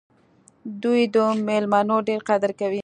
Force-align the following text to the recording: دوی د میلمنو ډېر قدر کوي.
دوی 0.83 1.01
د 1.15 1.17
میلمنو 1.47 1.97
ډېر 2.07 2.21
قدر 2.29 2.51
کوي. 2.59 2.79